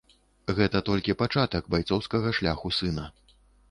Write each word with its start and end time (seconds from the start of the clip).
Гэта 0.59 0.81
толькі 0.87 1.17
пачатак 1.21 1.71
байцоўскага 1.77 2.37
шляху 2.43 2.77
сына. 2.83 3.11